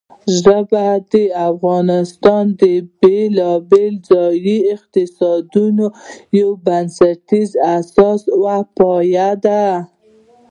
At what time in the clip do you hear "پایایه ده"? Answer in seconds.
8.77-9.63